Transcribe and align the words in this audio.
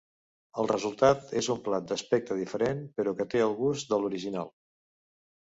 El 0.61 0.69
resultat 0.69 1.29
és 1.41 1.49
un 1.55 1.59
plat 1.67 1.85
d'aspecte 1.91 2.39
diferent 2.39 2.81
però 3.01 3.15
que 3.21 3.29
té 3.35 3.45
el 3.51 3.55
gust 3.61 3.93
de 3.93 4.01
l'original. 4.01 4.53